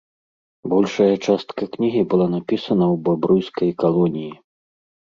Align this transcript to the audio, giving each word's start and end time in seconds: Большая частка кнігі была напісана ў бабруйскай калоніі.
Большая 0.73 1.09
частка 1.25 1.63
кнігі 1.75 2.01
была 2.15 2.27
напісана 2.35 2.85
ў 2.93 2.95
бабруйскай 3.11 3.69
калоніі. 3.87 4.33